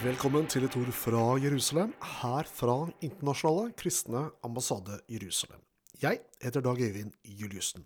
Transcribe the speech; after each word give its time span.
Velkommen 0.00 0.46
til 0.48 0.64
et 0.64 0.76
ord 0.80 0.88
fra 0.96 1.22
Jerusalem, 1.42 1.90
her 2.22 2.46
fra 2.48 2.76
Internasjonale 3.04 3.74
kristne 3.76 4.22
ambassade 4.46 4.96
Jerusalem. 5.12 5.60
Jeg 6.00 6.22
heter 6.40 6.60
Dag 6.64 6.80
Øyvind 6.80 7.12
Juliussen. 7.24 7.84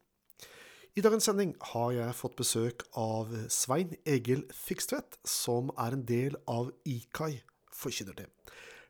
I 0.94 1.00
dagens 1.00 1.26
sending 1.26 1.56
har 1.72 1.90
jeg 1.90 2.14
fått 2.14 2.36
besøk 2.38 2.84
av 2.94 3.34
Svein 3.50 3.96
Egil 4.06 4.44
Fikstvedt, 4.54 5.18
som 5.26 5.72
er 5.74 5.96
en 5.96 6.06
del 6.06 6.38
av 6.46 6.70
IKAI 6.86 7.40
forkynnerteam. 7.74 8.30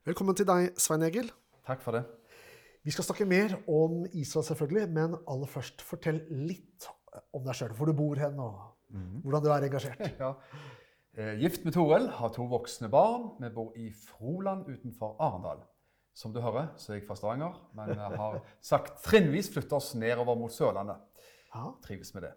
Velkommen 0.05 0.37
til 0.37 0.51
deg, 0.53 0.75
Svein 0.77 1.09
Egil. 1.09 1.33
Takk 1.65 1.81
for 1.81 1.97
det. 1.97 2.05
Vi 2.85 2.93
skal 2.93 3.09
snakke 3.09 3.25
mer 3.25 3.57
om 3.65 4.03
Israel, 4.13 4.45
selvfølgelig, 4.51 4.89
men 5.01 5.17
aller 5.25 5.49
først 5.49 5.81
fortell 5.81 6.21
litt 6.29 6.93
om 7.33 7.49
deg 7.49 7.57
sjøl. 7.57 7.73
Hvor 7.73 7.89
du 7.89 7.97
bor 7.97 8.21
hen, 8.21 8.37
og 8.37 9.23
hvordan 9.25 9.49
du 9.49 9.53
er 9.57 9.71
engasjert. 9.73 10.11
Ja. 10.21 10.35
Eh, 11.17 11.37
Gift 11.39 11.63
med 11.65 11.73
Toril, 11.77 12.09
har 12.11 12.31
to 12.35 12.43
voksne 12.51 12.89
barn. 12.91 13.29
Vi 13.39 13.49
bor 13.55 13.71
i 13.79 13.93
Froland 13.95 14.67
utenfor 14.67 15.15
Arendal. 15.23 15.61
Som 16.15 16.33
du 16.35 16.41
hører, 16.43 16.73
så 16.77 16.93
er 16.93 16.97
jeg 16.99 17.05
fra 17.07 17.15
Stavanger, 17.19 17.55
men 17.75 17.89
jeg 17.95 18.19
har 18.19 18.41
sagt 18.63 18.97
trinnvis 19.03 19.51
flytta 19.55 19.77
oss 19.79 19.93
nedover 19.99 20.35
mot 20.39 20.51
Sørlandet. 20.51 20.97
Ja. 21.55 21.69
Trives 21.83 22.11
med 22.15 22.27
det. 22.27 22.33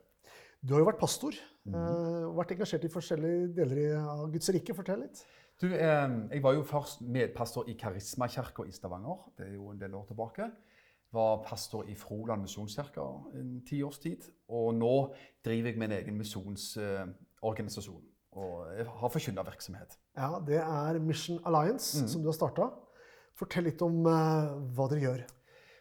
Du 0.62 0.74
har 0.76 0.82
jo 0.82 0.90
vært 0.90 1.00
pastor, 1.02 1.34
eh, 1.34 2.26
og 2.28 2.38
vært 2.38 2.54
engasjert 2.54 2.86
i 2.86 2.92
forskjellige 2.94 3.48
deler 3.58 3.98
av 4.02 4.28
Guds 4.34 4.50
rike. 4.54 4.76
Fortell 4.78 5.02
litt. 5.06 5.24
Du, 5.62 5.68
eh, 5.74 6.10
jeg 6.36 6.44
var 6.44 6.54
jo 6.54 6.66
først 6.66 7.02
medpastor 7.02 7.70
i 7.70 7.78
Karismakirka 7.82 8.66
i 8.66 8.72
Stavanger. 8.72 9.18
Det 9.38 9.48
er 9.48 9.54
jo 9.56 9.72
en 9.72 9.80
del 9.82 9.96
år 9.98 10.06
tilbake. 10.12 10.52
Var 11.18 11.44
pastor 11.48 11.90
i 11.90 11.96
Froland 11.96 12.46
misjonskirke 12.46 13.08
en 13.40 13.64
ti 13.66 13.82
års 13.82 13.98
tid. 13.98 14.22
Og 14.50 14.76
nå 14.76 15.16
driver 15.46 15.70
jeg 15.72 15.80
med 15.80 15.92
en 15.92 15.98
egen 15.98 16.18
misjonsorganisasjon. 16.22 18.07
Og 18.38 18.68
jeg 18.78 18.86
har 19.00 19.14
forkynnervirksomhet. 19.14 19.98
Ja, 20.18 20.38
Det 20.46 20.60
er 20.62 21.00
Mission 21.02 21.40
Alliance, 21.46 22.08
som 22.08 22.22
du 22.22 22.30
har 22.30 22.38
starta. 22.38 22.70
Fortell 23.38 23.68
litt 23.70 23.82
om 23.86 24.06
uh, 24.06 24.54
hva 24.78 24.88
dere 24.92 25.04
gjør. 25.04 25.24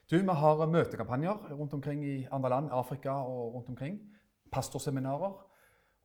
Du, 0.07 0.17
Vi 0.17 0.39
har 0.41 0.67
møtekampanjer 0.71 1.51
rundt 1.59 1.75
omkring 1.75 2.05
i 2.05 2.17
andre 2.31 2.51
land, 2.51 2.71
Afrika 2.73 3.13
og 3.27 3.57
rundt 3.57 3.69
omkring. 3.69 3.99
Pastorseminarer. 4.53 5.35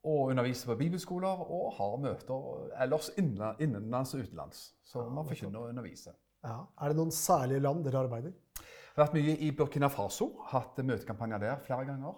Og 0.03 0.31
underviser 0.31 0.72
på 0.72 0.80
bibelskoler 0.80 1.44
og 1.45 1.75
har 1.78 1.98
møter 2.02 2.45
ellers 2.81 3.12
innenlands 3.22 4.16
og 4.16 4.23
utenlands. 4.23 4.72
Så 4.84 5.03
man 5.09 5.28
forkynner 5.30 5.59
og 5.62 5.70
underviser. 5.70 6.16
Ja. 6.42 6.64
Er 6.81 6.90
det 6.90 6.97
noen 6.97 7.14
særlige 7.14 7.62
land 7.62 7.84
dere 7.86 8.02
arbeider? 8.02 8.34
Jeg 8.58 8.97
har 8.97 9.06
vært 9.06 9.20
mye 9.20 9.36
i 9.45 9.52
Burkina 9.56 9.88
Faso, 9.94 10.31
hatt 10.50 10.81
møtekampanjer 10.81 11.44
der 11.45 11.62
flere 11.68 11.86
ganger. 11.86 12.18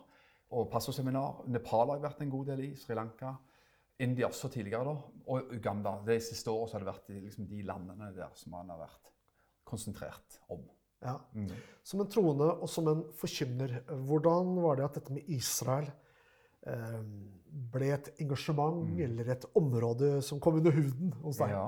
Og 0.53 0.69
pastorseminar. 0.71 1.43
Nepal 1.51 1.89
har 1.89 1.99
jeg 1.99 2.05
vært 2.07 2.23
en 2.23 2.31
god 2.31 2.53
del 2.53 2.63
i. 2.69 2.69
Sri 2.79 2.95
Lanka. 2.95 3.33
India 3.99 4.27
også 4.27 4.49
tidligere, 4.49 4.85
da. 4.85 5.23
Og 5.27 5.51
Uganda. 5.53 5.97
De 6.05 6.17
siste 6.23 6.51
årene 6.51 6.73
har 6.73 6.83
det 6.83 6.89
vært 6.89 7.11
liksom, 7.23 7.47
de 7.47 7.65
landene 7.67 8.09
der 8.15 8.31
som 8.35 8.55
man 8.55 8.71
har 8.73 8.81
vært 8.85 9.11
konsentrert 9.67 10.39
om. 10.51 10.63
Ja. 11.03 11.17
Som 11.83 12.01
en 12.03 12.09
troende 12.11 12.47
og 12.63 12.69
som 12.71 12.87
en 12.87 13.03
forkynner, 13.19 13.81
hvordan 14.07 14.55
var 14.63 14.79
det 14.79 14.85
at 14.87 14.99
dette 14.99 15.15
med 15.15 15.29
Israel 15.35 15.89
eh, 16.67 16.99
ble 17.73 17.89
et 17.93 18.09
engasjement 18.23 18.87
eller 19.03 19.33
et 19.35 19.47
område 19.59 20.15
som 20.25 20.39
kom 20.43 20.61
under 20.61 20.75
huden 20.75 21.11
hos 21.23 21.41
deg? 21.41 21.51
Ja. 21.55 21.65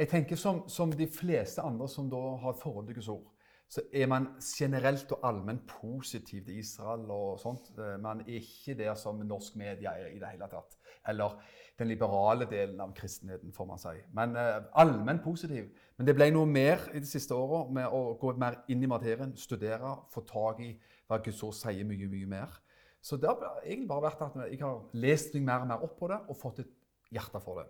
Jeg 0.00 0.12
tenker 0.14 0.40
som, 0.40 0.62
som 0.72 0.92
de 0.92 1.08
fleste 1.12 1.64
andre 1.64 1.88
som 1.92 2.08
da 2.10 2.22
har 2.42 2.56
et 2.56 2.62
forhold 2.62 2.88
til 2.88 3.00
Guds 3.00 3.12
ord, 3.12 3.28
så 3.68 3.84
er 3.92 4.08
man 4.08 4.30
generelt 4.40 5.10
og 5.12 5.24
allment 5.28 5.66
positiv 5.68 6.46
til 6.46 6.62
Israel 6.62 7.04
og 7.12 7.36
sånt. 7.42 7.68
Eh, 7.76 7.98
Man 8.00 8.24
er 8.24 8.40
ikke 8.40 8.78
der 8.78 8.96
som 8.96 9.20
norsk 9.20 9.60
media 9.60 9.92
er 10.00 10.14
i 10.14 10.20
det 10.22 10.32
hele 10.32 10.48
tatt. 10.48 10.77
Eller 11.08 11.38
den 11.78 11.90
liberale 11.92 12.48
delen 12.50 12.80
av 12.82 12.92
kristenheten, 12.96 13.52
får 13.54 13.66
man 13.68 13.80
si. 13.80 13.94
Men 14.16 14.34
eh, 14.36 14.56
allmenn 14.82 15.22
positiv. 15.22 15.68
Men 15.96 16.08
det 16.08 16.14
ble 16.18 16.30
noe 16.34 16.48
mer 16.50 16.88
i 16.92 17.02
de 17.02 17.08
siste 17.08 17.36
åra 17.36 17.64
med 17.74 17.94
å 17.94 18.16
gå 18.18 18.34
mer 18.40 18.62
inn 18.72 18.82
i 18.82 18.90
materien, 18.90 19.36
studere, 19.38 19.94
få 20.12 20.24
tak 20.26 20.62
i 20.64 20.72
hva 21.08 21.20
Guds 21.24 21.42
ord 21.46 21.56
sier 21.56 21.86
mye, 21.86 22.10
mye 22.10 22.30
mer. 22.30 22.58
Så 23.00 23.16
det 23.16 23.30
har 23.30 23.62
egentlig 23.62 23.88
bare 23.88 24.08
vært 24.08 24.24
at 24.26 24.40
jeg 24.48 24.60
har 24.64 24.80
lest 24.98 25.36
meg 25.36 25.46
mer 25.46 25.64
og 25.64 25.70
mer 25.70 25.84
opp 25.86 25.94
på 26.00 26.10
det 26.10 26.18
og 26.26 26.38
fått 26.38 26.64
et 26.64 26.72
hjerte 27.14 27.40
for 27.40 27.62
det. 27.62 27.68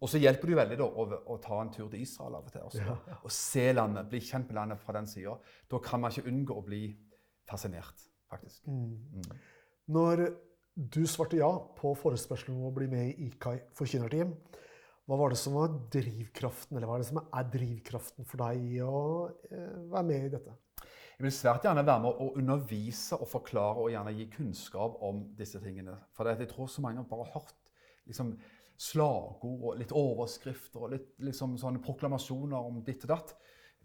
Og 0.00 0.08
så 0.08 0.20
hjelper 0.20 0.48
det 0.48 0.54
jo 0.54 0.58
veldig 0.58 0.76
da, 0.80 0.86
å, 0.88 1.06
å 1.34 1.36
ta 1.44 1.58
en 1.60 1.70
tur 1.72 1.88
til 1.92 2.00
Israel 2.04 2.38
av 2.38 2.46
og 2.46 2.52
til. 2.52 2.62
Også, 2.68 3.16
Og 3.18 3.32
se 3.34 3.66
landet, 3.74 4.08
bli 4.08 4.20
kjent 4.24 4.48
med 4.48 4.56
landet 4.60 4.80
fra 4.80 4.94
den 4.96 5.08
sida. 5.10 5.34
Da 5.68 5.80
kan 5.84 6.00
man 6.00 6.14
ikke 6.14 6.30
unngå 6.30 6.56
å 6.56 6.64
bli 6.64 6.82
fascinert, 7.48 8.06
faktisk. 8.30 8.68
Når 9.92 10.24
du 10.78 11.02
svarte 11.10 11.40
ja 11.40 11.50
på 11.78 11.90
forespørselen 11.98 12.54
om 12.54 12.68
å 12.68 12.74
bli 12.74 12.86
med 12.90 13.08
i 13.10 13.28
IKAI 13.32 13.56
forkynnerteam, 13.74 14.30
hva 15.08 15.16
var 15.18 15.32
det 15.32 15.38
som 15.40 15.56
var 15.56 15.72
drivkraften, 15.90 16.76
eller 16.76 16.86
hva 16.86 16.98
er 16.98 17.02
det 17.02 17.08
som 17.08 17.20
er 17.24 17.46
drivkraften 17.50 18.28
for 18.28 18.42
deg 18.44 18.60
i 18.76 18.82
å 18.84 19.00
eh, 19.48 19.78
være 19.90 20.04
med 20.06 20.26
i 20.26 20.32
dette? 20.36 20.54
Jeg 21.18 21.24
vil 21.24 21.34
svært 21.34 21.64
gjerne 21.66 21.82
være 21.82 22.02
med 22.04 22.20
å 22.22 22.28
undervise 22.38 23.16
og 23.18 23.26
forklare 23.26 23.82
og 23.82 23.90
gjerne 23.90 24.12
gi 24.14 24.28
kunnskap 24.36 25.00
om 25.02 25.24
disse 25.34 25.58
tingene. 25.64 25.96
For 26.14 26.30
jeg 26.30 26.46
tror 26.52 26.68
så 26.70 26.84
mange 26.84 27.02
har 27.02 27.08
bare 27.10 27.26
hørt 27.32 27.72
liksom, 28.06 28.36
slagord 28.78 29.64
og 29.72 29.80
litt 29.80 29.96
overskrifter 29.96 30.84
og 30.84 30.92
litt 30.94 31.10
liksom, 31.26 31.56
sånne 31.58 31.82
proklamasjoner 31.82 32.70
om 32.70 32.84
ditt 32.86 33.08
og 33.08 33.16
datt. 33.16 33.34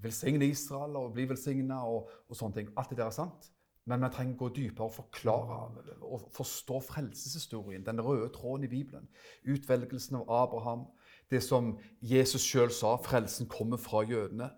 Velsigne 0.03 0.45
Israel 0.51 0.99
og 0.99 1.15
bli 1.15 1.25
velsigna 1.31 1.81
og, 1.89 2.11
og 2.27 2.37
sånne 2.37 2.59
ting. 2.59 2.69
Alt 2.77 2.93
det 2.93 2.99
der 2.99 3.07
er 3.07 3.15
sant. 3.15 3.49
Men 3.85 4.05
vi 4.05 4.09
trenger 4.15 4.37
å 4.37 4.39
gå 4.45 4.49
dypere 4.55 4.87
og 4.87 4.95
forklare 4.95 5.95
og 6.07 6.27
forstå 6.35 6.79
frelseshistorien, 6.87 7.83
den 7.83 7.99
røde 8.01 8.29
tråden 8.31 8.63
i 8.67 8.71
Bibelen. 8.71 9.09
Utvelgelsen 9.43 10.21
av 10.21 10.29
Abraham, 10.31 10.85
det 11.31 11.41
som 11.43 11.73
Jesus 11.99 12.45
sjøl 12.47 12.71
sa, 12.71 12.95
frelsen 13.03 13.49
kommer 13.51 13.81
fra 13.81 14.05
jødene. 14.07 14.51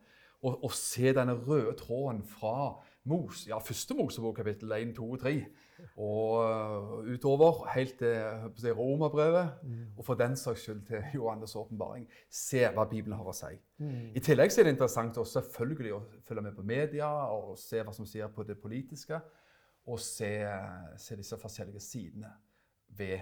Og, 0.46 0.70
se 0.78 1.10
denne 1.18 1.34
røde 1.48 1.74
tråden 1.80 2.22
fra 2.30 2.84
Mos, 3.06 3.44
ja, 3.46 3.60
første 3.62 3.94
Mosebok, 3.94 4.40
kapittel 4.40 4.72
1, 4.74 4.96
2 4.98 5.08
og 5.14 5.20
3, 5.22 5.32
og 6.02 6.32
uh, 6.42 7.10
utover 7.14 7.68
helt 7.76 8.00
til 8.00 8.16
si, 8.58 8.72
Romerbrevet, 8.74 9.50
og 9.98 10.06
for 10.08 10.18
den 10.18 10.34
saks 10.36 10.64
skyld 10.66 10.80
til 10.88 11.04
Johannes' 11.20 11.54
åpenbaring. 11.60 12.08
Se 12.34 12.64
hva 12.74 12.88
Bibelen 12.90 13.14
har 13.20 13.28
å 13.30 13.36
si. 13.38 13.52
I 14.18 14.24
tillegg 14.26 14.50
så 14.50 14.64
er 14.64 14.66
det 14.66 14.74
interessant 14.74 15.20
også 15.22 15.44
selvfølgelig 15.44 15.94
å 15.94 16.00
følge 16.26 16.46
med 16.48 16.58
på 16.58 16.66
media 16.66 17.10
og 17.36 17.52
se 17.62 17.84
hva 17.86 17.94
som 17.94 18.08
skjer 18.10 18.32
på 18.34 18.46
det 18.48 18.58
politiske, 18.64 19.20
og 19.86 20.02
se, 20.02 20.32
se 20.98 21.18
disse 21.20 21.38
forskjellige 21.38 21.84
sidene 21.86 22.32
det, 22.98 23.20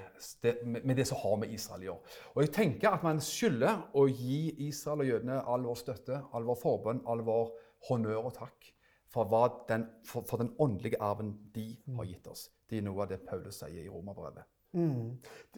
med 0.63 0.85
med 0.85 0.95
det 0.95 1.07
som 1.09 1.19
har 1.25 1.35
med 1.41 1.51
Israel 1.51 1.83
å 1.83 1.89
gjøre. 1.89 2.13
Og 2.35 2.39
jeg 2.45 2.53
tenker 2.55 2.94
at 2.94 3.03
man 3.03 3.19
skylder 3.19 3.83
å 4.00 4.05
gi 4.07 4.69
Israel 4.69 5.03
og 5.03 5.11
jødene 5.11 5.41
all 5.44 5.67
vår 5.67 5.81
støtte, 5.81 6.21
all 6.31 6.47
vår 6.47 6.59
forbønn, 6.61 7.03
all 7.03 7.25
vår 7.27 7.51
honnør 7.89 8.29
og 8.29 8.33
takk 8.39 8.72
for, 9.13 9.29
den, 9.69 9.85
for, 10.07 10.25
for 10.25 10.41
den 10.41 10.51
åndelige 10.62 11.00
arven 11.03 11.35
de 11.53 11.68
har 11.97 12.09
gitt 12.09 12.28
oss. 12.31 12.47
Det 12.69 12.79
er 12.79 12.85
noe 12.88 13.03
av 13.06 13.12
det 13.12 13.22
Paulus 13.28 13.62
sier 13.62 13.84
i 13.84 13.91
Romerbrevet. 13.91 14.47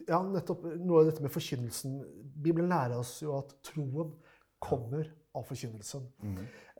Ja, 0.04 0.20
nettopp 0.20 0.66
noe 0.76 1.00
av 1.00 1.08
dette 1.08 1.24
med 1.24 1.32
forkynnelsen. 1.32 2.00
Bibelen 2.36 2.68
lærer 2.68 2.98
oss 3.00 3.14
jo 3.22 3.32
at 3.38 3.54
troen 3.64 4.12
kommer 4.60 5.08
av 5.36 5.46
forkynnelsen. 5.48 6.04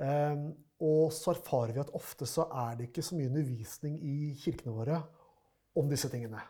Eh, 0.05 0.43
og 0.85 1.13
så 1.17 1.33
erfarer 1.33 1.73
vi 1.77 1.81
at 1.81 1.95
ofte 1.97 2.29
så 2.29 2.45
er 2.67 2.77
det 2.77 2.91
ikke 2.91 3.05
så 3.05 3.17
mye 3.17 3.31
undervisning 3.31 3.97
i 4.05 4.17
kirkene 4.37 4.75
våre 4.77 5.01
om 5.77 5.89
disse 5.89 6.11
tingene. 6.13 6.43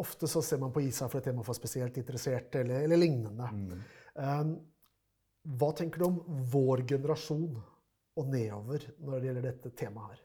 Ofte 0.00 0.28
så 0.30 0.40
ser 0.44 0.60
man 0.62 0.72
på 0.72 0.80
Israel 0.86 1.10
for 1.10 1.20
et 1.20 1.28
tema 1.28 1.44
for 1.44 1.56
spesielt 1.58 1.96
interesserte 2.00 2.62
eller, 2.62 2.84
eller 2.86 3.00
lignende. 3.00 3.48
Eh, 4.16 4.44
hva 5.58 5.72
tenker 5.76 6.00
du 6.00 6.08
om 6.08 6.44
vår 6.52 6.84
generasjon 6.88 7.58
og 8.18 8.32
nedover 8.32 8.84
når 8.98 9.18
det 9.18 9.30
gjelder 9.30 9.46
dette 9.48 9.72
temaet 9.78 10.14
her? 10.14 10.24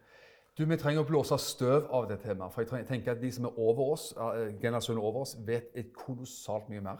Du, 0.57 0.65
Vi 0.69 0.77
trenger 0.77 1.01
å 1.01 1.07
blåse 1.09 1.37
støv 1.41 1.87
av 1.89 2.07
det 2.09 2.19
temaet. 2.21 2.53
For 2.53 2.61
jeg 2.77 2.85
tenker 2.89 3.15
at 3.15 3.21
De 3.21 3.31
som 3.33 3.47
er 3.49 3.57
over 3.57 3.93
oss, 3.95 4.11
eh, 4.13 4.53
generasjonen 4.61 5.01
over 5.01 5.23
oss, 5.25 5.35
vet 5.45 5.71
et 5.73 5.93
kolossalt 5.93 6.69
mye 6.69 6.81
mer. 6.81 6.99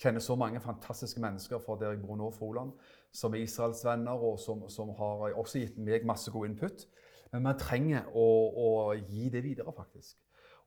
Kjenner 0.00 0.20
så 0.20 0.36
mange 0.36 0.60
fantastiske 0.60 1.20
mennesker 1.20 1.58
fra 1.58 1.76
der 1.80 1.94
jeg 1.94 2.02
bor 2.02 2.16
nå, 2.16 2.30
Froland, 2.30 2.72
som 3.12 3.34
er 3.34 3.44
Israels 3.44 3.84
venner, 3.84 4.12
og 4.12 4.38
som, 4.38 4.68
som 4.68 4.92
har 4.96 5.32
også 5.32 5.58
gitt 5.58 5.78
meg 5.78 6.04
masse 6.08 6.30
god 6.30 6.46
input. 6.48 6.86
Men 7.32 7.48
vi 7.48 7.54
trenger 7.60 8.08
å, 8.14 8.26
å 8.56 8.68
gi 8.94 9.28
det 9.32 9.42
videre, 9.44 9.72
faktisk. 9.76 10.16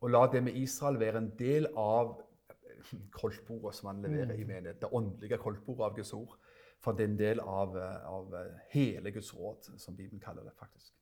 Og 0.01 0.10
la 0.13 0.25
det 0.31 0.44
med 0.44 0.57
Israel 0.57 1.00
være 1.00 1.18
en 1.18 1.31
del 1.38 1.68
av 1.77 2.18
koldtbordet 3.13 3.75
som 3.75 3.89
man 3.89 4.01
leverer 4.06 4.38
i 4.38 4.45
menighet. 4.48 4.81
Det 4.81 4.94
åndelige 4.94 5.38
koldtbordet 5.42 5.86
av 5.86 5.95
Guds 5.98 6.13
ord. 6.13 6.38
For 6.80 6.96
det 6.96 7.04
er 7.04 7.10
en 7.12 7.20
del 7.20 7.40
av, 7.44 7.74
av 8.08 8.36
hele 8.72 9.12
Guds 9.12 9.34
råd, 9.36 9.74
som 9.78 9.98
Bibelen 9.98 10.22
kaller 10.24 10.46
det. 10.48 10.54
faktisk. 10.60 10.94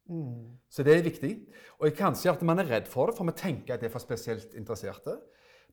Så 0.70 0.84
det 0.84 0.96
er 0.96 1.04
viktig. 1.06 1.34
Og 1.80 1.94
kanskje 1.94 2.32
at 2.32 2.42
man 2.42 2.60
er 2.60 2.70
redd 2.72 2.88
for 2.90 3.10
det, 3.10 3.18
for 3.18 3.28
vi 3.28 3.36
tenker 3.38 3.76
at 3.76 3.84
det 3.84 3.90
er 3.90 3.94
for 3.94 4.02
spesielt 4.02 4.56
interesserte. 4.58 5.20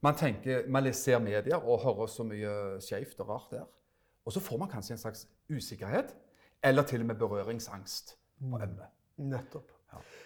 Man, 0.03 0.15
tenker, 0.19 0.67
man 0.69 0.93
ser 0.93 1.19
medier 1.23 1.57
og 1.57 1.81
hører 1.81 2.11
så 2.11 2.25
mye 2.27 2.51
skjevt 2.83 3.23
og 3.23 3.29
rart 3.29 3.55
der. 3.55 3.65
Og 4.25 4.33
så 4.33 4.41
får 4.43 4.61
man 4.61 4.69
kanskje 4.69 4.93
en 4.93 5.01
slags 5.01 5.27
usikkerhet, 5.49 6.15
eller 6.63 6.83
til 6.83 7.01
og 7.01 7.09
med 7.09 7.15
berøringsangst 7.21 8.15
på 8.41 8.59
emnet. 8.61 8.91
Nettopp. 9.17 9.71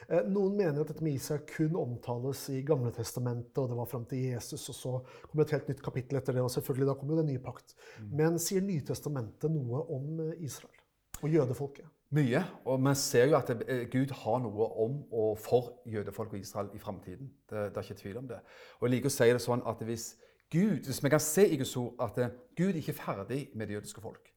Eh, 0.07 0.25
Noen 0.30 0.57
mener 0.57 0.81
at 0.81 0.92
dette 0.92 1.06
med 1.06 1.18
Isak 1.19 1.48
kun 1.56 1.77
omtales 1.80 2.45
i 2.54 2.62
Gamle 2.68 2.92
Testamentet, 2.95 3.57
og 3.62 3.69
det 3.71 3.77
var 3.80 3.89
fram 3.89 4.07
til 4.10 4.25
Jesus, 4.31 4.68
og 4.71 4.77
så 4.77 4.95
kom 5.30 5.44
et 5.44 5.54
helt 5.56 5.69
nytt 5.71 5.83
kapittel 5.86 6.19
etter 6.19 6.38
det, 6.38 6.44
og 6.45 6.51
selvfølgelig 6.54 6.89
da 6.89 6.98
kom 7.00 7.13
jo 7.13 7.21
den 7.21 7.31
nye 7.33 7.44
pakt. 7.44 7.75
Men 8.10 8.39
sier 8.42 8.66
Nytestamentet 8.66 9.54
noe 9.54 9.86
om 9.95 10.21
eh, 10.25 10.36
Israel 10.45 10.75
og 11.19 11.33
jødefolket? 11.33 11.88
Mye. 12.16 12.42
Og 12.66 12.80
vi 12.81 12.95
ser 12.98 13.27
jo 13.30 13.36
at 13.38 13.51
Gud 13.92 14.13
har 14.24 14.39
noe 14.42 14.69
om 14.81 14.95
og 15.13 15.36
for 15.38 15.75
jødefolk 15.86 16.31
og 16.33 16.39
Israel 16.39 16.71
i 16.74 16.81
framtiden. 16.81 17.30
Det, 17.50 17.68
det 17.69 17.77
er 17.77 17.86
ikke 17.86 18.00
tvil 18.00 18.18
om 18.24 18.30
det. 18.31 18.39
Og 18.80 18.88
jeg 18.88 18.95
liker 18.95 19.12
å 19.12 19.13
si 19.13 19.27
det 19.30 19.44
sånn 19.44 19.62
at 19.69 19.83
hvis 19.86 20.07
Gud, 20.50 20.88
hvis 20.88 21.04
vi 21.04 21.10
kan 21.13 21.21
se 21.21 21.45
i 21.45 21.57
Guds 21.62 21.75
ord 21.77 22.00
at 22.01 22.18
eh, 22.18 22.31
Gud 22.57 22.80
ikke 22.80 22.95
er 22.95 22.98
ferdig 22.98 23.42
med 23.54 23.69
det 23.69 23.77
jødiske 23.77 24.01
folk, 24.01 24.31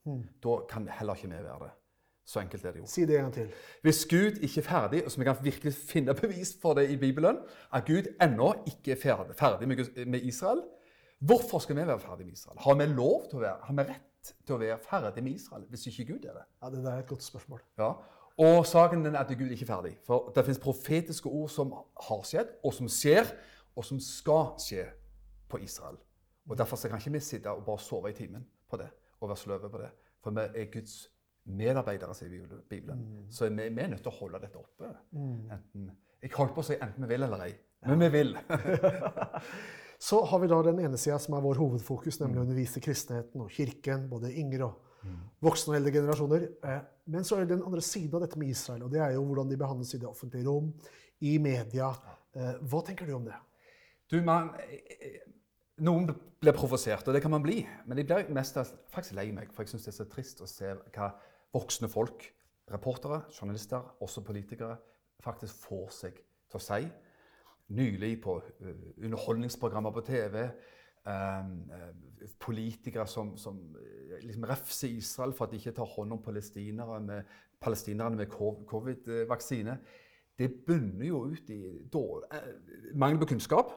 da 0.44 0.58
kan 0.69 0.88
heller 0.99 1.17
ikke 1.17 1.31
vi 1.31 1.38
være 1.46 1.64
det. 1.64 1.70
Så 2.24 2.40
enkelt 2.40 2.64
er 2.64 2.72
det 2.72 2.80
jo. 2.80 2.86
Si 2.86 3.02
det 3.06 3.16
en 3.16 3.22
gang 3.22 3.34
til. 3.34 3.48
Hvis 3.82 4.04
Gud 4.06 4.38
ikke 4.42 4.60
er 4.60 4.64
ferdig, 4.64 5.04
og 5.04 5.10
som 5.10 5.20
vi 5.20 5.24
kan 5.24 5.36
virkelig 5.42 5.74
finne 5.74 6.14
bevis 6.22 6.54
for 6.62 6.74
det 6.78 6.90
i 6.90 6.96
Bibelen, 6.96 7.38
at 7.72 7.84
Gud 7.86 8.08
ennå 8.22 8.54
ikke 8.66 8.92
er 8.92 9.00
ferdig, 9.34 9.69
med, 10.06 10.20
Israel, 10.20 10.62
hvorfor 11.19 11.58
skal 11.58 11.76
vi 11.76 11.86
være 11.86 12.00
ferdig 12.00 12.26
med 12.26 12.32
Israel? 12.32 12.58
Har 12.58 12.74
vi 12.74 12.86
lov 12.86 13.26
til 13.30 13.40
å 13.40 13.42
være, 13.42 13.56
har 13.62 13.74
vi 13.74 13.86
rett 13.90 14.34
til 14.46 14.54
å 14.54 14.58
være 14.62 14.78
ferdig 14.78 15.24
med 15.24 15.32
Israel 15.32 15.64
hvis 15.69 15.86
ikke 15.90 16.12
Gud 16.12 16.24
er 16.24 16.38
det? 16.38 16.44
Ja, 16.62 16.70
Det 16.70 16.84
der 16.84 16.92
er 16.92 16.98
et 16.98 17.06
godt 17.06 17.22
spørsmål. 17.22 17.60
Ja. 17.78 17.92
Og 18.38 18.66
saken 18.66 19.06
er 19.06 19.19
at 19.19 19.38
Gud 19.38 19.50
ikke 19.50 19.64
er 19.64 19.74
ferdig. 19.74 19.96
For 20.06 20.32
det 20.34 20.44
finnes 20.44 20.62
profetiske 20.62 21.28
ord 21.28 21.50
som 21.50 21.74
har 22.06 22.22
skjedd, 22.24 22.54
og 22.64 22.74
som 22.74 22.88
skjer, 22.88 23.34
og 23.76 23.84
som 23.84 24.00
skal 24.00 24.54
skje 24.62 24.86
på 25.48 25.58
Israel. 25.58 25.98
Og 26.48 26.58
Derfor 26.58 26.76
så 26.76 26.88
kan 26.88 26.98
ikke 26.98 27.12
vi 27.12 27.20
sitte 27.20 27.50
og 27.50 27.64
bare 27.64 27.78
sove 27.78 28.10
i 28.10 28.16
timen 28.16 28.46
på 28.70 28.76
det 28.76 28.88
og 29.20 29.28
være 29.28 29.36
sløve 29.36 29.70
på 29.70 29.78
det. 29.78 29.90
For 30.22 30.30
vi 30.30 30.40
er 30.40 30.70
Guds 30.72 31.10
medarbeidere, 31.47 32.15
sier 32.15 32.31
Bibelen- 32.31 32.62
Bibelen. 32.71 33.27
Så 33.31 33.49
vi, 33.50 33.69
vi 33.69 33.83
er 33.83 33.89
nødt 33.93 34.03
til 34.05 34.12
å 34.12 34.19
holde 34.21 34.41
dette 34.44 34.59
oppe. 34.61 34.93
Enten, 35.17 35.91
jeg 36.23 36.31
holdt 36.37 36.55
på 36.55 36.62
å 36.62 36.67
si 36.69 36.77
enten 36.79 37.03
vi 37.06 37.09
vil 37.15 37.23
eller 37.27 37.47
ei. 37.49 37.53
Men 37.87 37.99
vi 38.05 38.09
vil. 38.15 38.37
Så 40.03 40.19
har 40.27 40.39
vi 40.43 40.49
da 40.50 40.56
den 40.67 40.81
ene 40.83 40.99
sida 40.99 41.19
som 41.23 41.35
er 41.39 41.43
vår 41.44 41.61
hovedfokus, 41.62 42.17
nemlig 42.21 42.41
å 42.41 42.47
undervise 42.47 42.81
kristenheten 42.83 43.43
og 43.44 43.50
kirken, 43.55 44.09
både 44.11 44.33
yngre 44.39 44.67
og 44.67 45.12
voksne 45.47 45.73
og 45.73 45.77
eldre 45.79 45.93
generasjoner. 45.94 46.49
Eh, 46.67 46.81
Men 47.11 47.25
så 47.27 47.37
er 47.37 47.44
det 47.47 47.56
den 47.56 47.65
andre 47.67 47.83
siden 47.83 48.15
av 48.15 48.23
dette 48.25 48.39
med 48.39 48.50
Israel, 48.55 48.83
og 48.87 48.91
det 48.94 49.00
er 49.03 49.15
jo 49.17 49.23
hvordan 49.27 49.49
de 49.50 49.56
behandles 49.59 49.94
i 49.94 49.99
det 50.03 50.06
offentlige 50.11 50.47
rom, 50.47 50.73
i 51.23 51.37
media. 51.43 51.89
Eh, 52.35 52.55
Hva 52.71 52.83
tenker 52.87 53.06
du 53.06 53.15
om 53.17 53.25
det? 53.27 53.35
Du, 54.11 54.21
man, 54.27 54.50
noen 55.83 56.11
blir 56.43 56.55
provosert, 56.55 57.06
og 57.09 57.15
det 57.15 57.23
kan 57.23 57.31
man 57.35 57.43
bli. 57.43 57.61
Men 57.87 57.99
jeg 57.99 58.06
blir 58.11 58.31
mest 58.35 58.59
faktisk 58.93 59.15
lei 59.19 59.29
meg, 59.35 59.50
for 59.55 59.62
jeg 59.62 59.73
syns 59.75 59.87
det 59.87 59.93
er 59.94 59.99
så 60.00 60.09
trist 60.11 60.43
å 60.43 60.50
se 60.50 60.75
hva 60.94 61.12
voksne 61.52 61.88
folk, 61.88 62.25
reportere, 62.72 63.22
journalister, 63.40 63.96
også 64.00 64.22
politikere, 64.25 64.76
faktisk 65.22 65.54
får 65.66 65.88
seg 65.94 66.20
til 66.50 66.58
å 66.58 66.62
si. 66.62 66.87
Nylig 67.72 68.12
på 68.22 68.37
eh, 68.43 68.87
underholdningsprogrammer 69.04 69.94
på 69.94 70.04
TV. 70.06 70.38
eh, 71.06 71.12
eh, 71.12 72.28
politikere 72.38 73.06
som, 73.06 73.37
som 73.37 73.76
liksom 74.22 74.44
refser 74.44 74.88
Israel 74.88 75.32
for 75.32 75.44
at 75.44 75.50
de 75.50 75.56
ikke 75.56 75.72
tar 75.72 75.84
hånd 75.96 76.12
om 76.12 76.22
palestinere 76.22 77.00
med, 77.00 77.22
palestinerne 77.60 78.16
med 78.16 78.26
covid-vaksine. 78.66 79.78
Det 80.38 80.50
bunner 80.66 81.06
jo 81.06 81.25
ut 81.25 81.50
i 81.50 81.78
dårlig, 81.93 82.28
mangel 82.94 83.19
på 83.19 83.26
kunnskap. 83.34 83.72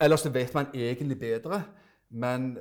Eller 0.00 0.16
så 0.16 0.30
vet 0.30 0.54
man 0.54 0.66
egentlig 0.74 1.18
bedre, 1.18 1.62
men 2.08 2.58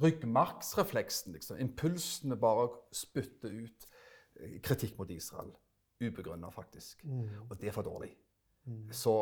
ryggmargsrefleksen, 0.00 1.34
liksom, 1.36 1.58
impulsene 1.60 2.38
bare 2.40 2.70
spytter 2.94 3.52
ut 3.52 3.88
eh, 4.40 4.58
kritikk 4.64 4.96
mot 4.98 5.10
Israel. 5.12 5.52
Ubegrunna, 6.00 6.50
faktisk. 6.52 7.04
Og 7.48 7.56
det 7.60 7.68
er 7.68 7.76
for 7.76 7.86
dårlig. 7.86 8.12
Så, 8.90 9.12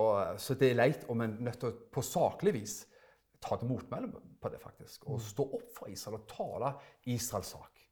så 0.40 0.55
det 0.55 0.70
er 0.70 0.78
leit, 0.78 1.05
og 1.08 1.19
vi 1.20 1.26
er 1.26 1.34
nødt 1.44 1.58
til 1.61 1.69
å 1.70 1.76
på 1.93 2.02
saklig 2.02 2.55
vis 2.56 2.78
ta 3.44 3.58
til 3.61 3.69
motmæle 3.69 4.08
på 4.40 4.49
det, 4.49 4.61
faktisk. 4.62 5.05
Og 5.12 5.20
stå 5.20 5.44
opp 5.58 5.69
for 5.76 5.93
Israel 5.93 6.16
og 6.16 6.28
tale 6.31 6.70
Israels 7.12 7.52
sak. 7.52 7.82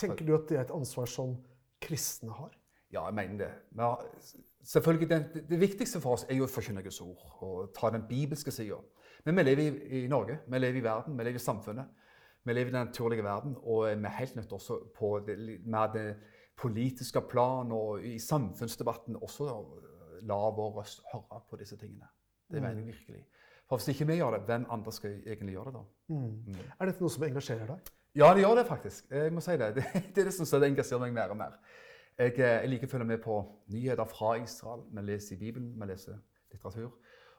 Tenker 0.00 0.24
du 0.24 0.32
at 0.34 0.48
det 0.48 0.56
er 0.56 0.64
et 0.64 0.74
ansvar 0.74 1.10
som 1.10 1.36
kristne 1.84 2.32
har? 2.32 2.56
Ja, 2.90 3.04
jeg 3.04 3.14
mener 3.18 3.42
det. 3.42 3.50
Men 3.76 4.00
selvfølgelig, 4.64 5.10
det, 5.10 5.44
det 5.50 5.60
viktigste 5.60 6.00
for 6.00 6.16
oss 6.16 6.24
er 6.28 6.40
jo 6.40 6.48
å 6.48 6.50
forkynne 6.50 6.82
Guds 6.82 7.02
ord 7.04 7.20
og 7.44 7.68
ta 7.76 7.92
den 7.92 8.06
bibelske 8.08 8.54
sida. 8.54 8.80
Men 9.28 9.36
vi 9.36 9.44
lever 9.44 9.62
i, 9.62 9.98
i 9.98 10.06
Norge, 10.08 10.38
vi 10.48 10.58
lever 10.58 10.80
i 10.80 10.84
verden, 10.84 11.16
vi 11.18 11.24
lever 11.26 11.36
i 11.36 11.42
samfunnet. 11.42 11.96
Vi 12.48 12.54
lever 12.54 12.70
i 12.70 12.72
den 12.72 12.86
naturlige 12.86 13.24
verden, 13.26 13.56
og 13.60 13.84
vi 13.84 14.08
er 14.08 14.14
helt 14.18 14.36
nødt 14.36 14.52
også 14.56 14.78
på 14.96 15.18
det, 15.26 15.36
med 15.66 15.92
det 15.92 16.06
politiske 16.56 17.20
plan 17.30 17.72
og 17.72 18.04
i 18.04 18.16
samfunnsdebatten 18.18 19.18
også 19.20 19.50
la 20.26 20.38
vår 20.56 20.78
røst 20.78 21.02
høre 21.12 21.42
på 21.50 21.58
disse 21.60 21.76
tingene. 21.76 22.08
Det 22.48 22.62
mener 22.62 22.80
jeg 22.80 22.86
virkelig. 22.86 23.20
For 23.68 23.76
hvis 23.76 23.90
ikke 23.92 24.06
vi 24.08 24.16
gjør 24.16 24.38
det, 24.38 24.40
hvem 24.48 24.64
andre 24.70 24.92
skal 24.92 25.18
egentlig 25.26 25.52
gjøre 25.58 25.72
det 25.72 25.74
da? 25.74 25.84
Er 26.80 26.88
dette 26.88 27.04
noe 27.04 27.12
som 27.12 27.26
engasjerer 27.28 27.68
deg? 27.68 27.92
Ja, 28.16 28.32
det 28.34 28.42
gjør 28.46 28.56
det 28.56 28.64
faktisk. 28.66 29.10
Jeg 29.12 29.32
må 29.36 29.44
si 29.44 29.58
det. 29.60 29.74
Det, 29.76 29.84
det 30.14 30.22
er 30.22 30.30
det 30.30 30.34
som 30.34 30.64
engasjerer 30.64 31.04
meg 31.04 31.12
mer 31.14 31.36
og 31.36 31.36
mer. 31.36 31.60
Jeg, 32.18 32.32
eh, 32.40 32.56
jeg 32.64 32.70
liker 32.72 32.88
å 32.88 32.94
følge 32.96 33.10
med 33.12 33.20
på 33.22 33.36
nyheter 33.70 34.08
fra 34.08 34.32
Israel. 34.40 34.80
Vi 34.90 35.04
leser 35.04 35.36
i 35.36 35.38
Bibelen, 35.38 35.74
vi 35.76 35.86
leser 35.92 36.16
litteratur. 36.50 36.96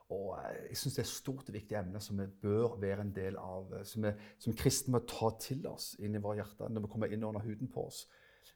Og 0.10 0.32
eh, 0.40 0.56
jeg 0.72 0.78
syns 0.82 0.96
det 0.96 1.04
er 1.04 1.08
et 1.08 1.12
stort 1.14 1.50
og 1.52 1.54
viktig 1.54 1.78
emne 1.78 2.00
som 2.02 2.18
vi 2.18 2.26
bør 2.42 2.78
være 2.82 3.02
en 3.06 3.12
del 3.16 3.38
av. 3.38 3.74
eh, 3.78 3.84
Som 3.86 4.04
vi 4.08 4.14
som 4.42 4.54
kristne 4.58 4.96
må 4.96 5.04
ta 5.06 5.30
til 5.40 5.68
oss 5.70 5.92
inn 6.00 6.16
i 6.16 6.22
våre 6.24 6.40
hjerter 6.42 6.70
når 6.74 6.82
vi 6.88 6.92
kommer 6.96 7.14
inn 7.14 7.24
under 7.28 7.46
huden 7.46 7.68
på 7.70 7.86
oss. 7.88 8.08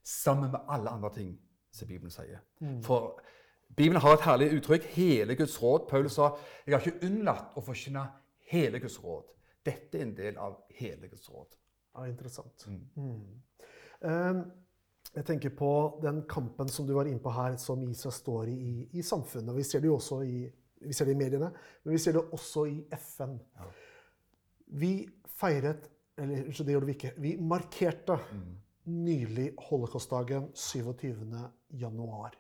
Sammen 0.04 0.52
med 0.52 0.66
alle 0.68 0.90
andre 0.90 1.12
ting 1.14 1.36
som 1.72 1.88
Bibelen 1.88 2.12
sier. 2.12 2.42
For 2.82 3.20
Bibelen 3.76 4.02
har 4.02 4.14
et 4.14 4.22
herlig 4.26 4.52
uttrykk, 4.58 4.84
hele 4.96 5.36
Guds 5.36 5.56
råd. 5.62 5.88
Paul 5.90 6.10
sa 6.10 6.32
jeg 6.68 6.76
har 6.76 6.84
ikke 6.86 7.08
unnlatt 7.08 7.56
å 7.58 7.62
forkynne 7.66 8.04
hele 8.52 8.80
Guds 8.80 9.00
råd. 9.04 9.30
Dette 9.66 9.98
er 9.98 10.04
en 10.06 10.16
del 10.18 10.38
av 10.38 10.58
hele 10.78 11.08
Guds 11.10 11.30
råd. 11.32 11.56
Ja, 11.96 12.08
interessant. 12.10 12.68
Mm. 12.98 13.42
Eh, 14.02 14.44
Jeg 15.16 15.26
tenker 15.26 15.50
på 15.54 16.00
den 16.02 16.24
kampen 16.26 16.68
som 16.70 16.88
du 16.88 16.94
var 16.94 17.06
inne 17.06 17.20
på 17.22 17.30
her, 17.30 17.56
som 17.62 17.82
Israel 17.86 18.14
står 18.14 18.48
i 18.50 18.54
i, 18.58 18.90
i 18.98 19.02
samfunnet. 19.06 19.56
Vi 19.56 19.64
ser 19.64 19.80
det 19.84 19.88
jo 19.92 19.96
også 20.00 20.22
i, 20.26 20.48
vi 20.86 20.94
ser 20.94 21.10
det 21.10 21.16
i 21.16 21.20
mediene, 21.20 21.50
men 21.84 21.96
vi 21.96 22.02
ser 22.02 22.18
det 22.18 22.24
også 22.36 22.66
i 22.70 22.78
FN. 23.00 23.38
Vi 24.74 24.96
feiret 25.40 25.90
Eller 26.18 26.44
unnskyld, 26.46 26.68
det 26.68 26.74
gjorde 26.76 26.86
vi 26.86 26.94
ikke. 26.94 27.10
Vi 27.18 27.30
markerte 27.42 28.20
nylig 28.86 29.48
holocaustdagen 29.66 30.52
27. 30.54 31.16
januar. 31.82 32.36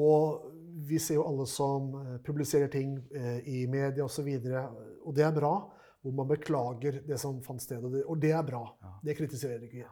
Og 0.00 0.46
vi 0.88 0.96
ser 1.02 1.18
jo 1.18 1.26
alle 1.28 1.44
som 1.50 1.90
eh, 1.98 2.14
publiserer 2.24 2.70
ting 2.72 2.94
eh, 3.12 3.42
i 3.52 3.66
media 3.68 4.06
osv., 4.06 4.30
og, 4.38 4.48
så 4.48 4.64
og 5.04 5.16
det 5.16 5.26
er 5.26 5.36
bra. 5.36 5.52
Hvor 6.00 6.14
man 6.16 6.30
beklager 6.30 7.02
det 7.04 7.18
som 7.20 7.42
fant 7.44 7.60
sted. 7.60 7.84
Og 7.84 8.16
det, 8.16 8.30
er 8.32 8.46
bra. 8.46 8.62
Det 9.04 9.18
kritiserer 9.18 9.60
ikke 9.66 9.82
vi. 9.82 9.88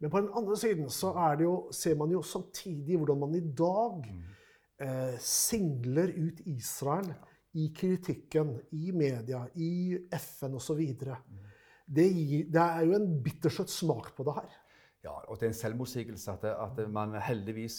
Men 0.00 0.10
på 0.10 0.22
den 0.22 0.30
andre 0.32 0.56
siden 0.56 0.88
så 0.88 1.12
det 1.36 1.44
jo, 1.44 1.56
ser 1.76 1.98
man 2.00 2.10
jo 2.14 2.22
samtidig 2.24 2.96
hvordan 2.96 3.20
man 3.20 3.34
i 3.36 3.42
dag 3.44 4.06
eh, 4.80 5.18
singler 5.22 6.12
ut 6.16 6.40
Israel 6.46 7.12
i 7.58 7.68
kritikken, 7.74 8.56
i 8.72 8.92
media, 8.94 9.44
i 9.54 9.98
FN 10.16 10.54
osv. 10.58 10.80
Det, 11.90 12.06
gir- 12.14 12.48
det 12.52 12.62
er 12.62 12.86
jo 12.86 12.96
en 12.98 13.08
bittersøt 13.24 13.70
smak 13.72 14.12
på 14.16 14.26
det 14.28 14.36
her. 14.38 14.58
Ja, 15.02 15.14
og 15.32 15.38
det 15.40 15.46
er 15.48 15.52
en 15.54 15.56
selvmotsigelse 15.56 16.32
at, 16.36 16.44
at 16.44 16.80
man 16.92 17.14
heldigvis 17.24 17.78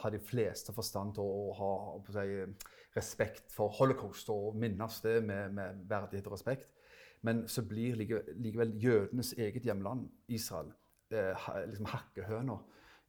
har 0.00 0.10
de 0.14 0.20
fleste 0.24 0.72
forstand 0.72 1.12
til 1.18 1.26
å 1.28 1.50
ha 1.58 1.72
si, 2.14 2.38
respekt 2.96 3.52
for 3.52 3.72
holocaust 3.76 4.30
og 4.32 4.56
minnes 4.56 4.96
det 5.04 5.18
med, 5.24 5.52
med 5.52 5.82
verdighet 5.90 6.30
og 6.30 6.38
respekt. 6.38 6.70
Men 7.22 7.44
så 7.46 7.62
blir 7.68 7.94
like, 8.00 8.22
likevel 8.40 8.72
jødenes 8.82 9.34
eget 9.38 9.68
hjemland, 9.68 10.08
Israel, 10.32 10.72
eh, 11.12 11.44
liksom 11.68 11.92
hakkehøna 11.92 12.56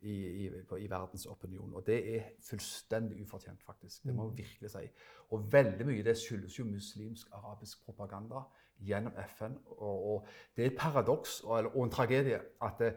i, 0.03 0.45
i, 0.45 0.49
i 0.79 0.89
verdensopinionen. 0.89 1.73
Og 1.75 1.85
det 1.87 2.15
er 2.15 2.23
fullstendig 2.43 3.21
ufortjent, 3.21 3.63
faktisk. 3.63 4.03
Det 4.03 4.15
må 4.15 4.29
jeg 4.29 4.37
virkelig 4.37 4.71
si. 4.71 4.87
Og 5.31 5.47
veldig 5.53 5.85
mye 5.87 6.03
det 6.03 6.17
skyldes 6.19 6.59
jo 6.59 6.65
muslimsk-arabisk 6.67 7.85
propaganda 7.85 8.43
gjennom 8.83 9.13
FN. 9.37 9.55
Og, 9.77 10.05
og 10.13 10.27
det 10.55 10.65
er 10.65 10.71
et 10.71 10.77
paradoks 10.79 11.39
og, 11.43 11.57
eller- 11.57 11.75
og 11.77 11.83
en 11.83 11.91
tragedie 11.91 12.39
at, 12.61 12.73
det, 12.79 12.95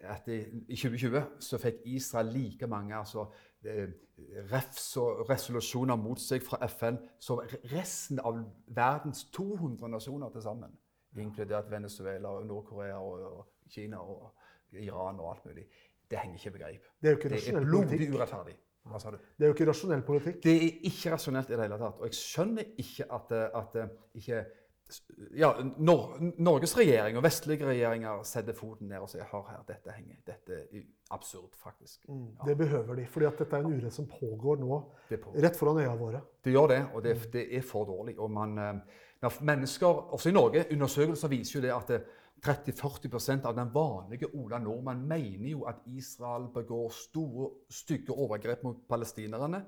at 0.00 0.26
det, 0.26 0.40
i 0.68 0.76
2020 0.76 1.22
så 1.40 1.58
fikk 1.58 1.74
Israel 1.84 2.26
like 2.34 2.66
mange 2.66 2.96
altså, 2.96 3.26
eh, 3.64 3.88
refs 4.52 4.96
og 4.96 5.30
resolusjoner 5.30 5.96
mot 5.96 6.20
seg 6.20 6.42
fra 6.42 6.58
FN 6.66 6.98
som 7.20 7.40
resten 7.72 8.18
av 8.18 8.42
verdens 8.66 9.24
200 9.32 9.88
nasjoner 9.88 10.30
til 10.34 10.42
sammen. 10.42 10.74
Inkludert 11.18 11.70
Venezuela, 11.70 12.40
Nord-Korea, 12.44 12.98
og, 12.98 13.38
og 13.38 13.46
Kina 13.70 13.96
og 13.96 14.34
Iran 14.72 15.20
og 15.20 15.30
alt 15.30 15.44
mulig. 15.46 15.64
Det 16.10 16.18
henger 16.18 16.38
ikke 16.40 16.54
i 16.54 16.62
greip. 16.62 16.84
Det 17.02 17.08
er 17.08 17.12
jo 17.12 17.18
ikke 17.18 17.28
Det 17.28 17.36
er 17.36 17.40
rasjonell 17.42 17.66
blodig 17.68 17.88
politikk. 17.88 18.14
urettferdig. 18.14 18.56
Hva 18.88 19.00
sa 19.02 19.10
du? 19.12 19.18
Det 19.36 19.44
er 19.44 19.50
jo 19.50 19.54
ikke 19.54 19.66
rasjonell 19.68 20.02
politikk. 20.06 20.38
Det 20.42 20.54
er 20.56 20.86
ikke 20.88 21.10
rasjonelt 21.12 21.50
i 21.50 21.56
det 21.58 21.66
hele 21.66 21.78
tatt. 21.82 21.98
Og 22.00 22.08
jeg 22.08 22.16
skjønner 22.16 22.70
ikke 22.84 23.04
at, 23.18 23.34
eh, 23.36 23.58
at 23.60 23.76
eh, 23.76 23.90
ikke 24.14 24.44
ja, 25.36 25.50
Nor 25.84 26.14
Norges 26.40 26.72
regjering 26.78 27.18
og 27.20 27.22
vestlige 27.26 27.66
regjeringer 27.68 28.22
setter 28.24 28.56
foten 28.56 28.88
ned 28.88 29.02
og 29.04 29.10
sier 29.12 29.26
hør 29.28 29.42
her, 29.50 29.58
dette 29.68 29.92
henger, 29.92 30.16
dette 30.24 30.60
er 30.64 30.86
absurd, 31.12 31.50
faktisk. 31.60 32.06
Mm, 32.08 32.30
det 32.46 32.54
behøver 32.56 32.94
de, 32.96 33.04
fordi 33.06 33.26
at 33.28 33.42
dette 33.42 33.56
er 33.58 33.66
en 33.66 33.74
urett 33.76 33.92
som 33.92 34.06
pågår 34.08 34.56
nå, 34.62 34.78
pågår. 35.10 35.42
rett 35.44 35.60
foran 35.60 35.82
øya 35.82 35.92
våre. 36.00 36.22
Det 36.44 36.54
gjør 36.54 36.72
det, 36.72 36.80
og 36.94 37.04
det, 37.04 37.14
det 37.32 37.44
er 37.58 37.66
for 37.68 37.84
dårlig. 37.84 38.16
Og 38.18 38.30
man, 38.30 38.56
når 39.20 39.36
mennesker, 39.44 39.86
også 40.16 40.32
i 40.32 40.32
Norge, 40.32 40.64
Undersøkelser 40.72 41.28
viser 41.28 41.58
jo 41.58 41.62
det 41.66 41.74
at 41.76 41.88
det, 41.92 42.00
30-40% 42.44 43.46
av 43.46 43.56
den 43.56 43.70
vanlige 43.72 44.28
Ola 44.34 44.58
nordmann 44.62 45.00
mener 45.08 45.48
jo 45.50 45.64
at 45.70 45.80
Israel 45.90 46.48
begår 46.54 46.90
store, 46.94 47.48
stygge 47.70 48.14
overgrep 48.14 48.62
mot 48.66 48.84
palestinerne. 48.88 49.64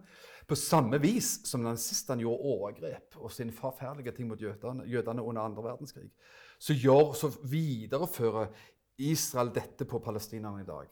På 0.46 0.58
samme 0.58 1.00
vis 1.02 1.32
som 1.48 1.64
nazistene 1.64 2.24
gjorde 2.24 2.52
overgrep 2.52 3.18
og 3.20 3.32
sine 3.34 3.54
forferdelige 3.54 4.14
ting 4.16 4.28
mot 4.30 4.40
jødene, 4.40 4.86
jødene 4.86 5.22
under 5.22 5.42
andre 5.42 5.64
verdenskrig. 5.70 6.10
Så, 6.58 6.74
gjør, 6.74 7.12
så, 7.16 7.32
viderefører 7.50 8.52
Israel 8.98 9.50
dette 9.54 9.86
på 9.88 9.98
palestinerne 9.98 10.62
i 10.62 10.68
dag. 10.68 10.86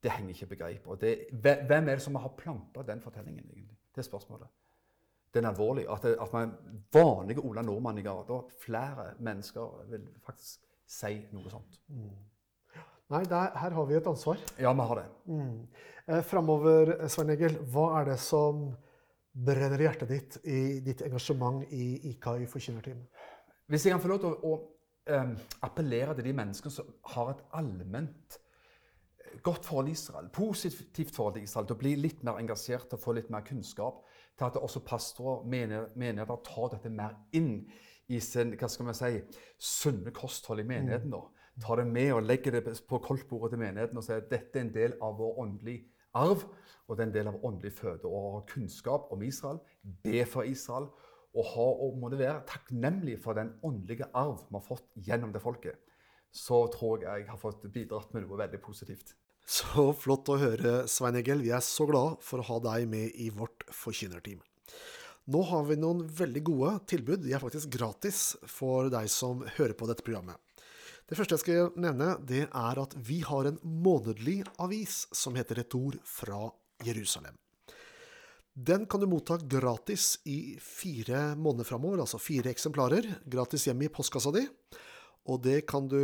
Det 0.00 0.14
henger 0.14 0.34
ikke 0.34 0.54
på 0.54 0.60
greip. 0.62 0.88
Hvem 0.88 1.88
er 1.88 1.98
det 1.98 2.02
som 2.02 2.16
har 2.16 2.32
planta 2.38 2.86
den 2.86 3.02
fortellingen, 3.04 3.44
egentlig? 3.50 3.76
Det 3.94 4.00
er 4.00 4.08
spørsmålet. 4.08 4.48
Den 5.34 5.44
er 5.44 5.52
alvorlig. 5.52 5.84
At, 5.90 6.02
det, 6.02 6.16
at 6.20 6.32
man 6.32 6.54
vanlige 6.92 7.44
Ola 7.44 7.62
nordmann 7.62 7.98
i 7.98 8.02
gata, 8.06 8.40
flere 8.62 9.12
mennesker 9.18 9.84
vil 9.90 10.08
faktisk 10.24 10.69
si 10.90 11.14
noe 11.34 11.52
sånt. 11.52 11.78
Mm. 11.92 12.10
Nei, 13.10 13.24
der, 13.26 13.56
her 13.58 13.74
har 13.74 13.86
vi 13.88 13.96
et 13.98 14.06
ansvar. 14.06 14.38
Ja, 14.58 14.72
vi 14.74 14.86
har 14.86 15.00
det. 15.00 15.06
Mm. 15.26 15.54
Eh, 16.06 16.22
Framover, 16.26 16.92
Svein 17.10 17.32
Egil, 17.34 17.58
hva 17.72 17.88
er 18.00 18.12
det 18.12 18.18
som 18.22 18.68
brenner 19.30 19.80
i 19.80 19.86
hjertet 19.86 20.10
ditt 20.10 20.36
i 20.50 20.60
ditt 20.84 21.02
engasjement 21.06 21.64
i 21.74 22.12
IKAI 22.12 22.46
forkynnerteam? 22.50 23.00
Hvis 23.70 23.86
jeg 23.86 23.94
kan 23.94 24.02
få 24.02 24.12
lov 24.12 24.22
til 24.22 24.30
å, 24.30 24.52
å 24.52 25.14
um, 25.14 25.34
appellere 25.66 26.14
til 26.18 26.30
de 26.30 26.36
menneskene 26.38 26.74
som 26.74 26.94
har 27.14 27.34
et 27.34 27.42
allment 27.58 28.38
eh, 28.38 29.36
godt 29.46 29.66
forhold 29.66 29.90
til 29.90 29.98
Israel, 29.98 30.30
positivt 30.34 31.14
forhold 31.14 31.38
til 31.38 31.46
Israel, 31.46 31.66
til 31.66 31.78
å 31.78 31.82
bli 31.82 31.94
litt 31.98 32.24
mer 32.26 32.38
engasjert 32.42 32.94
og 32.94 33.02
få 33.02 33.14
litt 33.18 33.30
mer 33.30 33.46
kunnskap, 33.46 34.02
til 34.38 34.46
at 34.48 34.58
også 34.58 34.82
pastorer, 34.86 35.46
menigheter, 35.50 36.42
tar 36.46 36.74
dette 36.76 36.94
mer 36.94 37.18
inn 37.36 37.56
i 38.10 38.20
sin 38.22 38.54
hva 38.58 38.68
skal 38.70 38.88
man 38.88 38.96
si, 38.98 39.20
sunne 39.56 40.12
kosthold 40.14 40.62
i 40.62 40.66
menigheten. 40.66 41.12
da. 41.14 41.22
Tar 41.60 41.82
det 41.82 41.86
med 41.90 42.12
og 42.16 42.24
legger 42.24 42.56
det 42.56 42.74
på 42.88 43.00
koldtbordet 43.04 43.54
til 43.54 43.62
menigheten 43.62 43.98
og 44.00 44.06
sier 44.06 44.22
at 44.22 44.30
dette 44.30 44.58
er 44.58 44.66
en 44.66 44.74
del 44.74 44.96
av 45.04 45.18
vår 45.18 45.38
åndelige 45.44 45.86
arv, 46.18 46.46
og 46.88 46.96
det 46.96 47.04
er 47.04 47.08
en 47.08 47.14
del 47.14 47.30
av 47.30 47.44
åndelig 47.46 47.72
føde. 47.76 48.08
Og 48.08 48.34
ha 48.36 48.42
kunnskap 48.50 49.12
om 49.14 49.22
Israel, 49.22 49.60
be 50.04 50.24
for 50.26 50.48
Israel, 50.48 50.88
og, 51.30 51.44
ha, 51.52 51.68
og 51.86 51.98
må 52.00 52.10
det 52.10 52.18
være 52.18 52.42
takknemlig 52.48 53.20
for 53.22 53.38
den 53.38 53.52
åndelige 53.62 54.08
arv 54.18 54.40
vi 54.48 54.56
har 54.56 54.66
fått 54.66 54.88
gjennom 54.98 55.34
det 55.34 55.42
folket. 55.44 55.78
Så 56.32 56.64
tror 56.74 57.02
jeg 57.04 57.24
jeg 57.24 57.30
har 57.30 57.38
fått 57.38 57.66
bidratt 57.74 58.14
med 58.14 58.26
noe 58.26 58.38
veldig 58.38 58.60
positivt. 58.62 59.14
Så 59.50 59.88
flott 59.98 60.28
å 60.30 60.38
høre, 60.38 60.84
Svein 60.90 61.18
Egil. 61.18 61.42
Vi 61.42 61.50
er 61.54 61.62
så 61.64 61.86
glad 61.88 62.20
for 62.22 62.42
å 62.42 62.46
ha 62.52 62.58
deg 62.70 62.86
med 62.90 63.16
i 63.18 63.30
vårt 63.34 63.64
forkynnerteam. 63.74 64.42
Nå 65.30 65.42
har 65.46 65.66
vi 65.68 65.76
noen 65.78 66.00
veldig 66.10 66.40
gode 66.42 66.70
tilbud. 66.90 67.20
De 67.22 67.34
er 67.34 67.42
faktisk 67.42 67.70
gratis 67.70 68.32
for 68.50 68.88
deg 68.90 69.06
som 69.12 69.44
hører 69.58 69.76
på 69.78 69.86
dette 69.86 70.02
programmet. 70.02 70.34
Det 71.06 71.18
første 71.18 71.36
jeg 71.36 71.42
skal 71.44 71.78
nevne, 71.78 72.16
det 72.26 72.46
er 72.46 72.80
at 72.82 72.96
vi 73.06 73.20
har 73.26 73.46
en 73.46 73.60
månedlig 73.62 74.40
avis 74.62 75.04
som 75.14 75.36
heter 75.38 75.62
Et 75.62 75.76
ord 75.78 75.98
fra 76.06 76.48
Jerusalem. 76.86 77.36
Den 78.54 78.86
kan 78.90 79.02
du 79.02 79.06
motta 79.06 79.36
gratis 79.38 80.16
i 80.26 80.56
fire 80.58 81.36
måneder 81.38 81.68
framover, 81.68 82.02
altså 82.02 82.18
fire 82.18 82.50
eksemplarer, 82.50 83.06
gratis 83.22 83.68
hjemme 83.68 83.86
i 83.86 83.92
postkassa 83.92 84.32
di. 84.34 84.42
Og 85.30 85.42
det 85.44 85.60
kan 85.70 85.86
du 85.86 86.00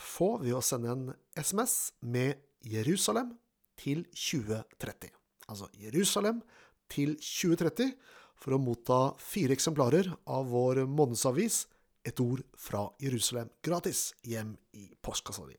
få 0.00 0.38
ved 0.40 0.56
å 0.56 0.64
sende 0.64 0.94
en 0.94 1.10
SMS 1.36 1.92
med 2.00 2.40
Jerusalem 2.64 3.34
til 3.76 4.06
2030. 4.14 5.12
Altså 5.48 5.68
Jerusalem 5.76 6.40
til 6.88 7.12
2030 7.20 7.92
for 8.38 8.54
å 8.54 8.62
motta 8.62 9.00
fire 9.22 9.56
eksemplarer 9.56 10.10
av 10.30 10.48
vår 10.52 10.84
månedsavis 10.86 11.66
Et 12.06 12.20
ord 12.22 12.40
fra 12.56 12.84
Jerusalem 13.02 13.50
gratis 13.60 14.14
hjem 14.24 14.54
i 14.72 14.86
postkassa 15.04 15.42
di. 15.44 15.56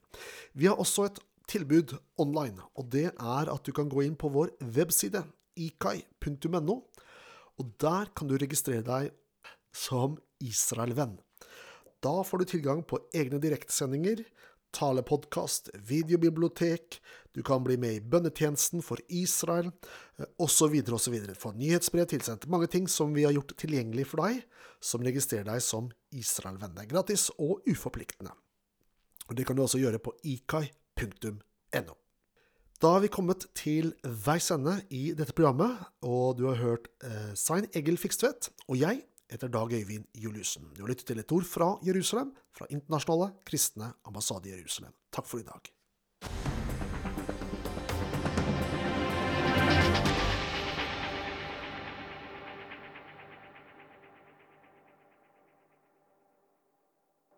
Vi 0.56 0.66
har 0.66 0.80
også 0.80 1.04
et 1.06 1.20
tilbud 1.46 1.92
online, 2.18 2.58
og 2.74 2.88
det 2.90 3.10
er 3.12 3.50
at 3.52 3.62
du 3.62 3.70
kan 3.76 3.90
gå 3.92 4.02
inn 4.06 4.16
på 4.18 4.30
vår 4.32 4.50
webside 4.74 5.22
ikai.no, 5.60 6.76
og 7.60 7.72
der 7.84 8.10
kan 8.16 8.30
du 8.30 8.34
registrere 8.40 8.82
deg 8.86 9.12
som 9.76 10.16
Israel-venn. 10.42 11.18
Da 12.00 12.22
får 12.24 12.40
du 12.40 12.50
tilgang 12.54 12.80
på 12.82 12.98
egne 13.12 13.38
direktesendinger, 13.42 14.24
talepodkast, 14.76 15.70
videobibliotek, 15.86 17.00
du 17.34 17.42
kan 17.46 17.64
bli 17.64 17.76
med 17.80 17.96
i 17.96 18.02
bønnetjenesten 18.02 18.82
for 18.82 19.02
Israel, 19.08 19.70
osv., 20.38 20.76
osv. 20.94 21.16
Få 21.38 21.52
nyhetsbrev 21.54 22.08
tilsendt. 22.10 22.48
Mange 22.50 22.66
ting 22.70 22.88
som 22.90 23.14
vi 23.14 23.24
har 23.26 23.34
gjort 23.36 23.54
tilgjengelig 23.60 24.08
for 24.10 24.24
deg, 24.24 24.42
som 24.82 25.04
registrerer 25.06 25.46
deg 25.52 25.62
som 25.64 25.90
Israel-venn. 26.16 26.74
Det 26.74 26.86
er 26.86 26.92
gratis 26.94 27.28
og 27.38 27.62
uforpliktende. 27.68 28.34
Det 29.30 29.46
kan 29.46 29.56
du 29.56 29.62
også 29.62 29.78
gjøre 29.78 30.02
på 30.02 30.16
ikai.no. 30.26 31.94
Da 32.80 32.94
har 32.94 33.02
vi 33.04 33.12
kommet 33.12 33.44
til 33.54 33.92
veis 34.24 34.48
ende 34.54 34.78
i 34.88 35.10
dette 35.12 35.36
programmet, 35.36 35.76
og 36.00 36.38
du 36.38 36.46
har 36.48 36.58
hørt 36.62 36.88
eh, 37.04 37.34
Svein 37.36 37.68
Egil 37.76 38.00
Fikstvedt 38.00 38.48
og 38.70 38.78
jeg 38.80 39.02
etter 39.30 39.48
Dag 39.48 39.72
Øyvind 39.72 40.06
Juliussen. 40.14 40.70
Du 40.74 40.82
har 40.82 40.90
lyttet 40.92 41.06
til 41.06 41.18
et 41.22 41.32
ord 41.32 41.46
fra 41.46 41.72
Jerusalem, 41.86 42.32
fra 42.56 42.66
Internasjonale 42.70 43.32
kristne 43.46 43.92
ambassade 44.04 44.50
i 44.50 44.56
Jerusalem. 44.56 44.92
Takk 45.12 45.30
for 45.30 45.42
i 45.42 45.46
dag. 45.46 45.70